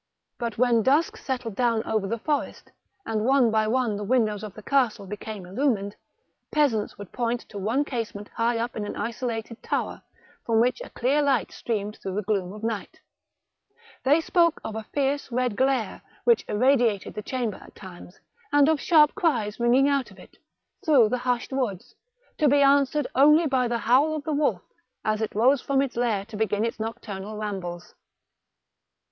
But 0.39 0.57
when 0.57 0.81
dusk 0.81 1.15
settled 1.15 1.53
down 1.55 1.83
over 1.83 2.07
the 2.07 2.17
forest, 2.17 2.71
and 3.05 3.23
one 3.23 3.51
by 3.51 3.67
one 3.67 3.97
the 3.97 4.03
windows 4.03 4.43
of 4.43 4.55
the 4.55 4.63
castle 4.63 5.05
became 5.05 5.45
illumined, 5.45 5.95
pea 6.51 6.61
sants 6.61 6.97
would 6.97 7.11
point 7.11 7.41
to 7.49 7.59
one 7.59 7.85
casement 7.85 8.27
high 8.35 8.57
up 8.57 8.75
in 8.75 8.83
an 8.83 8.95
isolated 8.95 9.61
tower, 9.61 10.01
from 10.43 10.59
which 10.59 10.81
a 10.81 10.89
clear 10.89 11.21
light 11.21 11.51
streamed 11.51 11.97
through 11.97 12.15
the 12.15 12.23
gloom 12.23 12.51
of 12.51 12.63
night; 12.63 12.99
they 14.03 14.19
spoke 14.21 14.59
of 14.63 14.73
a 14.75 14.87
fierce 14.91 15.31
red 15.31 15.55
glare 15.55 16.01
which 16.23 16.45
irradiated 16.47 17.13
the 17.13 17.21
chamber 17.21 17.59
at 17.61 17.75
times, 17.75 18.19
and 18.51 18.67
of 18.67 18.81
sharp 18.81 19.13
cries 19.13 19.59
ringing 19.59 19.87
out 19.87 20.09
of 20.09 20.17
it, 20.17 20.35
through 20.83 21.09
the 21.09 21.19
hushed 21.19 21.53
woods, 21.53 21.93
to 22.39 22.47
be 22.49 22.63
answered 22.63 23.05
only 23.13 23.45
by 23.45 23.67
the 23.67 23.77
howl 23.77 24.15
of 24.15 24.23
the 24.23 24.33
wolf 24.33 24.63
as 25.05 25.21
it 25.21 25.35
rose 25.35 25.61
from 25.61 25.79
its 25.79 25.95
lair 25.95 26.25
to 26.25 26.35
begin 26.35 26.65
its 26.65 26.79
nocturnal 26.79 27.37
rambles. 27.37 27.93